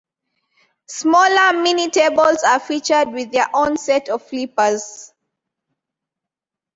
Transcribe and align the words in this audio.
Smaller 0.87 1.61
"mini-tables" 1.61 2.41
are 2.43 2.59
featured 2.59 3.11
with 3.11 3.31
their 3.31 3.47
own 3.53 3.77
set 3.77 4.09
of 4.09 4.23
flippers. 4.27 5.13